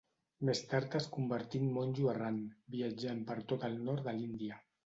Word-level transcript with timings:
Més 0.47 0.61
tard 0.71 0.97
es 0.99 1.07
convertí 1.17 1.61
en 1.65 1.69
monjo 1.77 2.09
errant 2.15 2.41
viatjant 2.77 3.23
per 3.31 3.39
tot 3.53 3.71
el 3.71 3.81
nord 3.91 4.07
de 4.09 4.19
l'Índia. 4.19 4.63